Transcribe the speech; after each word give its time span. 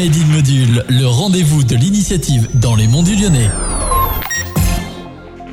Module, 0.00 0.82
le 0.88 1.06
rendez-vous 1.06 1.62
de 1.62 1.74
l'initiative 1.74 2.48
dans 2.58 2.74
les 2.74 2.88
monts 2.88 3.02
du 3.02 3.20
Lyonnais. 3.20 3.50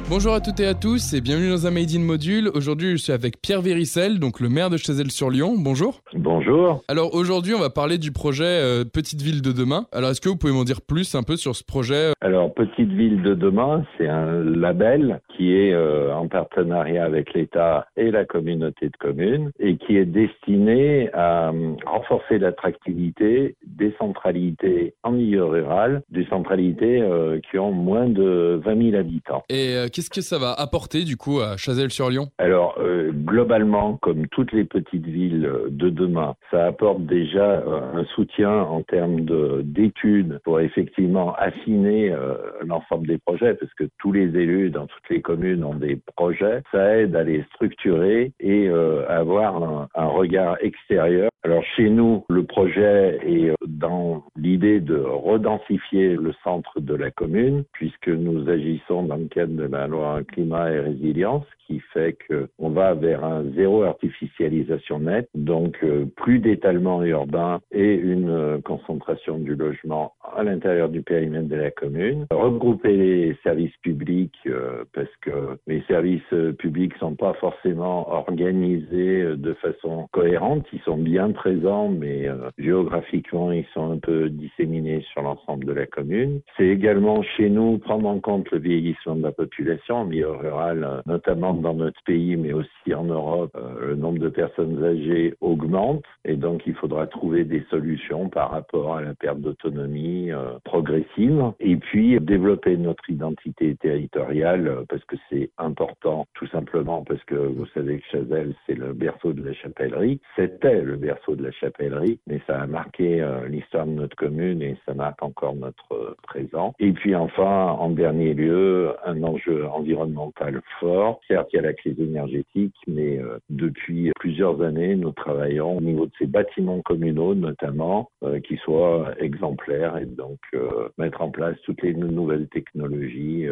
Bonjour 0.09 0.33
à 0.33 0.39
toutes 0.39 0.61
et 0.61 0.65
à 0.65 0.73
tous 0.73 1.11
et 1.11 1.19
bienvenue 1.19 1.49
dans 1.49 1.67
un 1.67 1.71
Made 1.71 1.91
in 1.93 1.99
Module. 1.99 2.49
Aujourd'hui, 2.55 2.91
je 2.91 2.95
suis 2.95 3.11
avec 3.11 3.41
Pierre 3.41 3.61
Véricel, 3.61 4.19
donc 4.19 4.39
le 4.39 4.47
maire 4.47 4.69
de 4.69 4.77
Chazelles-sur-Lyon. 4.77 5.55
Bonjour. 5.57 5.99
Bonjour. 6.13 6.81
Alors 6.87 7.13
aujourd'hui, 7.13 7.55
on 7.55 7.59
va 7.59 7.69
parler 7.69 7.97
du 7.97 8.13
projet 8.13 8.45
euh, 8.45 8.85
Petite 8.85 9.21
Ville 9.21 9.41
de 9.41 9.51
demain. 9.51 9.85
Alors 9.91 10.11
est-ce 10.11 10.21
que 10.21 10.29
vous 10.29 10.37
pouvez 10.37 10.53
m'en 10.53 10.63
dire 10.63 10.79
plus 10.79 11.13
un 11.15 11.23
peu 11.23 11.35
sur 11.35 11.53
ce 11.53 11.65
projet? 11.65 12.13
Alors 12.21 12.53
Petite 12.53 12.93
Ville 12.93 13.21
de 13.23 13.33
demain, 13.33 13.83
c'est 13.97 14.07
un 14.07 14.45
label 14.45 15.19
qui 15.37 15.53
est 15.55 15.73
euh, 15.73 16.13
en 16.13 16.27
partenariat 16.27 17.05
avec 17.05 17.33
l'État 17.33 17.87
et 17.95 18.11
la 18.11 18.25
communauté 18.25 18.87
de 18.87 18.97
communes 18.97 19.51
et 19.59 19.77
qui 19.77 19.97
est 19.97 20.05
destiné 20.05 21.09
à 21.13 21.49
euh, 21.49 21.73
renforcer 21.85 22.39
l'attractivité 22.39 23.55
des 23.65 23.93
centralités 23.99 24.95
en 25.03 25.11
milieu 25.11 25.45
rural, 25.45 26.01
des 26.09 26.25
centralités 26.25 27.03
qui 27.49 27.59
ont 27.59 27.71
moins 27.71 28.07
de 28.07 28.59
20 28.63 28.91
000 28.91 28.95
habitants. 28.97 29.43
Et 29.49 29.75
qu'est-ce 29.93 30.09
que 30.09 30.21
ça 30.21 30.37
va 30.37 30.53
apporter 30.53 31.03
du 31.03 31.17
coup 31.17 31.39
à 31.39 31.57
Chazelles-sur-Lyon 31.57 32.27
Alors 32.37 32.75
euh, 32.79 33.11
globalement, 33.11 33.97
comme 33.97 34.27
toutes 34.27 34.51
les 34.51 34.63
petites 34.63 35.05
villes 35.05 35.49
de 35.69 35.89
demain, 35.89 36.35
ça 36.51 36.65
apporte 36.65 37.05
déjà 37.05 37.61
euh, 37.61 37.79
un 37.93 38.05
soutien 38.15 38.61
en 38.61 38.81
termes 38.81 39.25
d'études 39.63 40.39
pour 40.43 40.59
effectivement 40.59 41.33
affiner 41.35 42.11
euh, 42.11 42.35
l'ensemble 42.65 43.07
des 43.07 43.17
projets, 43.17 43.53
parce 43.55 43.73
que 43.73 43.85
tous 43.99 44.11
les 44.11 44.25
élus 44.25 44.69
dans 44.69 44.87
toutes 44.87 45.09
les 45.09 45.21
communes 45.27 45.65
ont 45.65 45.75
des 45.75 45.99
projets. 46.15 46.61
Ça 46.71 46.97
aide 46.97 47.13
à 47.17 47.23
les 47.23 47.43
structurer 47.53 48.31
et 48.39 48.69
à 48.69 49.17
avoir 49.17 49.89
un, 49.93 50.07
regard 50.07 50.55
extérieur. 50.61 51.29
Alors 51.43 51.63
chez 51.75 51.89
nous, 51.89 52.23
le 52.29 52.43
projet 52.43 53.19
est 53.25 53.53
dans 53.67 54.23
l'idée 54.37 54.79
de 54.79 54.97
redensifier 54.97 56.15
le 56.15 56.33
centre 56.43 56.79
de 56.79 56.95
la 56.95 57.11
commune, 57.11 57.65
puisque 57.73 58.07
nous 58.07 58.49
agissons 58.49 59.03
dans 59.03 59.17
le 59.17 59.27
cadre 59.27 59.53
de 59.53 59.63
la 59.63 59.87
loi 59.87 60.21
climat 60.23 60.71
et 60.71 60.79
résilience 60.79 61.45
qui 61.67 61.81
fait 61.93 62.17
qu'on 62.27 62.69
va 62.69 62.93
vers 62.93 63.23
un 63.23 63.43
zéro 63.55 63.83
artificialisation 63.83 64.99
nette, 64.99 65.29
donc 65.35 65.77
euh, 65.83 66.05
plus 66.15 66.39
d'étalement 66.39 67.03
urbain 67.03 67.59
et 67.71 67.93
une 67.93 68.29
euh, 68.29 68.61
concentration 68.61 69.37
du 69.37 69.55
logement 69.55 70.13
à 70.37 70.43
l'intérieur 70.43 70.89
du 70.89 71.01
périmètre 71.01 71.47
de 71.47 71.55
la 71.55 71.71
commune. 71.71 72.25
Regrouper 72.31 72.95
les 72.95 73.37
services 73.43 73.75
publics 73.81 74.37
euh, 74.47 74.83
parce 74.93 75.13
que 75.21 75.57
les 75.67 75.81
services 75.87 76.21
publics 76.57 76.93
sont 76.99 77.15
pas 77.15 77.33
forcément 77.33 78.09
organisés 78.11 79.35
de 79.35 79.53
façon 79.55 80.07
cohérente. 80.11 80.65
Ils 80.73 80.81
sont 80.81 80.97
bien 80.97 81.31
présents, 81.31 81.89
mais 81.89 82.27
géographiquement, 82.57 83.51
ils 83.51 83.65
sont 83.73 83.91
un 83.91 83.97
peu 83.97 84.29
disséminés 84.29 85.03
sur 85.11 85.21
l'ensemble 85.21 85.65
de 85.65 85.73
la 85.73 85.85
commune. 85.85 86.41
C'est 86.57 86.67
également 86.67 87.21
chez 87.21 87.49
nous 87.49 87.77
prendre 87.77 88.07
en 88.07 88.19
compte 88.19 88.49
le 88.51 88.59
vieillissement 88.59 89.15
de 89.15 89.23
la 89.23 89.31
population 89.31 89.95
en 89.95 90.05
milieu 90.05 90.31
rural, 90.31 91.01
notamment 91.05 91.53
dans 91.53 91.73
notre 91.73 92.01
pays, 92.03 92.35
mais 92.35 92.53
aussi 92.53 92.93
en 92.93 93.05
Europe, 93.05 93.51
euh, 93.55 93.89
le 93.89 93.95
nombre 93.95 94.19
de 94.19 94.29
personnes 94.29 94.83
âgées 94.83 95.33
augmente 95.41 96.03
et 96.25 96.35
donc 96.35 96.63
il 96.65 96.75
faudra 96.75 97.07
trouver 97.07 97.43
des 97.43 97.63
solutions 97.69 98.29
par 98.29 98.51
rapport 98.51 98.97
à 98.97 99.01
la 99.01 99.13
perte 99.13 99.39
d'autonomie 99.39 100.26
euh, 100.31 100.59
progressive 100.63 101.53
et 101.59 101.75
puis 101.77 102.19
développer 102.19 102.77
notre 102.77 103.09
identité 103.09 103.75
territoriale 103.75 104.67
euh, 104.67 104.83
parce 104.87 105.03
que 105.05 105.15
c'est 105.29 105.49
important 105.57 106.25
tout 106.33 106.47
simplement 106.47 107.03
parce 107.03 107.23
que 107.25 107.35
vous 107.35 107.65
savez 107.73 107.99
que 107.99 108.05
Chazelle 108.11 108.53
c'est 108.65 108.75
le 108.75 108.93
berceau 108.93 109.33
de 109.33 109.43
la 109.43 109.53
chapellerie, 109.53 110.19
c'était 110.35 110.81
le 110.81 110.95
berceau 110.95 111.35
de 111.35 111.43
la 111.43 111.51
chapellerie, 111.51 112.19
mais 112.27 112.41
ça 112.47 112.61
a 112.61 112.67
marqué 112.67 113.25
l'histoire 113.49 113.85
de 113.85 113.91
notre 113.91 114.15
commune 114.15 114.61
et 114.61 114.77
ça 114.85 114.93
marque 114.93 115.21
encore 115.23 115.55
notre 115.55 116.15
présent. 116.23 116.73
Et 116.79 116.91
puis 116.91 117.15
enfin, 117.15 117.75
en 117.79 117.89
dernier 117.89 118.33
lieu, 118.33 118.93
un 119.05 119.23
enjeu 119.23 119.67
environnemental 119.67 120.61
fort. 120.79 121.19
Certes, 121.27 121.49
il 121.53 121.57
y 121.57 121.59
a 121.59 121.63
la 121.63 121.73
crise 121.73 121.99
énergétique, 121.99 122.75
mais 122.87 123.17
euh, 123.19 123.39
depuis 123.49 124.11
plusieurs 124.19 124.61
années, 124.61 124.95
nous 124.95 125.11
travaillons 125.11 125.77
au 125.77 125.81
niveau 125.81 126.05
de 126.05 126.11
ces 126.19 126.27
bâtiments 126.27 126.81
communaux, 126.81 127.35
notamment, 127.35 128.09
euh, 128.23 128.39
qui 128.39 128.57
soient 128.57 129.13
exemplaires 129.19 129.97
et 129.97 130.05
donc 130.17 130.39
euh, 130.53 130.89
mettre 130.97 131.21
en 131.21 131.29
place 131.29 131.55
toutes 131.63 131.81
les 131.81 131.93
nouvelles 131.93 132.47
technologies 132.49 133.45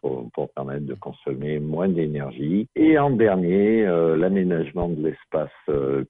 pour, 0.00 0.30
pour, 0.32 0.50
permettre 0.52 0.86
de 0.86 0.94
consommer 0.94 1.58
moins 1.58 1.88
d'énergie. 1.88 2.68
Et 2.76 2.98
en 2.98 3.10
dernier, 3.10 3.84
l'aménagement 4.16 4.88
de 4.88 5.02
l'espace 5.02 5.50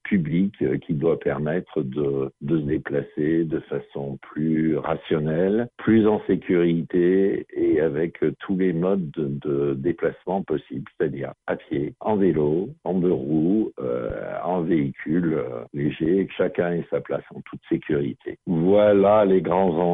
public 0.02 0.54
qui 0.84 0.94
doit 0.94 1.18
permettre 1.18 1.82
de, 1.82 2.30
de 2.40 2.58
se 2.58 2.64
déplacer 2.64 3.44
de 3.44 3.60
façon 3.60 4.18
plus 4.22 4.76
rationnelle, 4.76 5.68
plus 5.78 6.06
en 6.06 6.20
sécurité 6.26 7.46
et 7.54 7.80
avec 7.80 8.18
tous 8.40 8.56
les 8.56 8.72
modes 8.72 9.10
de, 9.12 9.28
de 9.48 9.74
déplacement 9.74 10.42
possibles, 10.42 10.90
c'est-à-dire 10.98 11.32
à 11.46 11.56
pied, 11.56 11.94
en 12.00 12.16
vélo, 12.16 12.68
en 12.84 12.94
deux 12.94 13.12
roues, 13.12 13.72
euh, 13.80 14.10
en 14.44 14.62
véhicule 14.62 15.34
euh, 15.34 15.64
léger, 15.72 16.28
chacun 16.36 16.72
ait 16.72 16.86
sa 16.90 17.00
place 17.00 17.24
en 17.34 17.40
toute 17.42 17.60
sécurité. 17.68 18.38
Voilà 18.46 19.24
les 19.24 19.40
grands 19.40 19.74
enjeux 19.76 19.91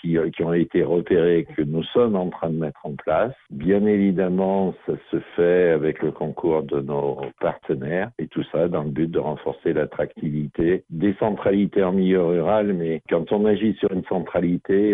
qui, 0.00 0.18
euh, 0.18 0.30
qui 0.30 0.42
ont 0.42 0.52
été 0.52 0.82
repérés, 0.82 1.46
que 1.56 1.62
nous 1.62 1.84
sommes 1.84 2.16
en 2.16 2.30
train 2.30 2.50
de 2.50 2.58
mettre 2.58 2.80
en 2.84 2.92
place. 2.92 3.32
Bien 3.50 3.84
évidemment, 3.86 4.74
ça 4.86 4.94
se 5.10 5.18
fait 5.36 5.70
avec 5.70 6.02
le 6.02 6.12
concours 6.12 6.62
de 6.62 6.80
nos 6.80 7.20
partenaires 7.40 8.10
et 8.18 8.26
tout 8.26 8.44
ça 8.50 8.68
dans 8.68 8.82
le 8.82 8.90
but 8.90 9.10
de 9.10 9.18
renforcer 9.18 9.72
l'attractivité 9.72 10.84
des 10.90 11.14
centralités 11.18 11.82
en 11.82 11.92
milieu 11.92 12.22
rural, 12.24 12.72
mais 12.72 13.02
quand 13.08 13.30
on 13.32 13.44
agit 13.46 13.74
sur 13.78 13.92
une 13.92 14.04
centralité, 14.04 14.90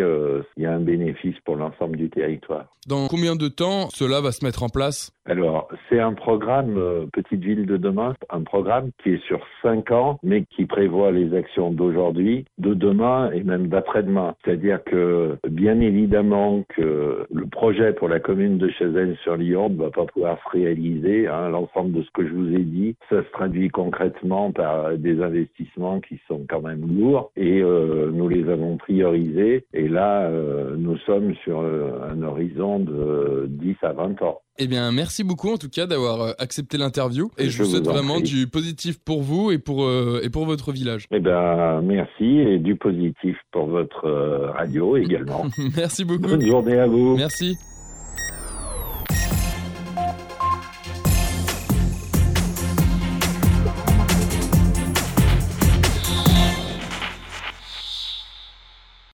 il 0.57 0.63
y 0.63 0.67
a 0.67 0.73
un 0.73 0.81
bénéfice 0.81 1.37
pour 1.45 1.57
l'ensemble 1.57 1.97
du 1.97 2.11
territoire. 2.11 2.67
Dans 2.87 3.07
combien 3.09 3.37
de 3.37 3.49
temps 3.49 3.89
cela 3.91 4.21
va 4.21 4.33
se 4.33 4.45
mettre 4.45 4.63
en 4.63 4.69
place? 4.69 5.16
Alors, 5.29 5.69
c'est 5.89 5.99
un 5.99 6.13
programme 6.13 6.77
euh, 6.79 7.07
Petite 7.13 7.43
Ville 7.43 7.67
de 7.67 7.77
demain, 7.77 8.15
un 8.31 8.43
programme 8.43 8.91
qui 9.03 9.15
est 9.15 9.25
sur 9.25 9.41
cinq 9.61 9.91
ans, 9.91 10.21
mais 10.23 10.45
qui 10.45 10.67
prévoit 10.67 11.11
les 11.11 11.35
actions 11.35 11.73
d'aujourd'hui, 11.73 12.45
de 12.59 12.75
demain 12.75 13.31
et 13.33 13.43
même 13.43 13.67
d'après-demain. 13.67 14.37
C'est-à-dire 14.45 14.83
que, 14.85 15.37
bien 15.49 15.81
évidemment, 15.81 16.63
que 16.69 17.27
le 17.33 17.47
projet 17.47 17.93
pour 17.93 18.09
la 18.09 18.21
commune 18.21 18.59
de 18.59 18.69
Chazelles-sur-Lyon 18.69 19.71
ne 19.71 19.77
va 19.77 19.91
pas 19.91 20.05
pouvoir 20.05 20.39
se 20.45 20.57
réaliser. 20.57 21.27
Hein. 21.27 21.49
L'ensemble 21.49 21.93
de 21.93 22.03
ce 22.03 22.11
que 22.13 22.27
je 22.27 22.33
vous 22.33 22.55
ai 22.55 22.63
dit, 22.63 22.95
ça 23.11 23.23
se 23.23 23.31
traduit 23.33 23.69
concrètement 23.69 24.53
par 24.53 24.97
des 24.97 25.21
investissements 25.21 26.01
qui 26.01 26.21
sont 26.29 26.47
quand 26.49 26.61
même 26.61 26.87
lourds 26.87 27.33
et 27.37 27.63
euh, 27.63 28.11
nous 28.13 28.29
les 28.29 28.49
avons 28.49 28.77
priorisés. 28.77 29.65
Et 29.75 29.89
là, 29.89 30.23
euh, 30.23 30.77
nous 30.79 30.97
sommes 30.99 31.35
sur 31.43 31.61
un 31.61 32.23
horizon 32.23 32.79
de 32.79 33.47
10 33.49 33.77
à 33.83 33.93
20 33.93 34.23
ans. 34.23 34.41
Eh 34.59 34.67
bien, 34.67 34.91
merci 34.93 35.23
beaucoup 35.23 35.51
en 35.53 35.59
tout 35.59 35.69
cas 35.69 35.87
d'avoir 35.87 36.21
euh, 36.21 36.33
accepté 36.39 36.79
l'interview 36.79 37.31
et 37.39 37.49
je, 37.49 37.63
vous 37.63 37.71
souhaite 37.71 37.85
vraiment 37.85 38.21
du 38.21 38.47
positif 38.47 38.99
pour 38.99 39.23
vous 39.23 39.51
et 39.51 39.59
pour 39.59 39.85
euh, 39.85 40.21
et 40.23 40.31
pour 40.31 40.47
votre 40.47 40.73
village. 40.73 41.07
Eh 41.11 41.21
bien, 41.21 41.81
merci 41.83 42.25
et 42.25 42.59
du 42.59 42.77
positif 42.77 43.37
pour 43.53 43.67
votre 43.67 44.07
euh, 44.07 44.51
radio 44.53 44.97
également. 44.97 45.45
merci 45.77 46.05
beaucoup. 46.05 46.29
Bonne 46.29 46.47
journée 46.47 46.79
à 46.79 46.87
vous. 46.87 47.17
Merci. 47.17 47.57